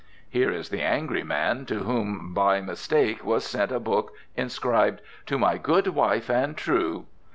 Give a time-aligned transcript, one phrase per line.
[0.27, 5.37] Here is the angry man to whom by mistake was sent a book inscribed "to
[5.37, 7.05] my good wife and true."